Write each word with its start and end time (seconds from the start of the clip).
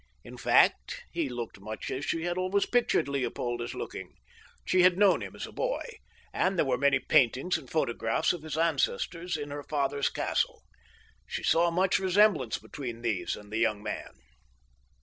In 0.23 0.35
fact, 0.35 1.03
he 1.11 1.29
looked 1.29 1.59
much 1.59 1.91
as 1.91 2.03
she 2.05 2.23
had 2.23 2.35
always 2.35 2.65
pictured 2.65 3.07
Leopold 3.07 3.61
as 3.61 3.75
looking. 3.75 4.15
She 4.65 4.81
had 4.81 4.97
known 4.97 5.21
him 5.21 5.35
as 5.35 5.45
a 5.45 5.51
boy, 5.51 5.83
and 6.33 6.57
there 6.57 6.65
were 6.65 6.75
many 6.75 6.97
paintings 6.97 7.55
and 7.55 7.69
photographs 7.69 8.33
of 8.33 8.41
his 8.41 8.57
ancestors 8.57 9.37
in 9.37 9.51
her 9.51 9.61
father's 9.61 10.09
castle. 10.09 10.63
She 11.27 11.43
saw 11.43 11.69
much 11.69 11.99
resemblance 11.99 12.57
between 12.57 13.03
these 13.03 13.35
and 13.35 13.51
the 13.51 13.59
young 13.59 13.83
man. 13.83 14.13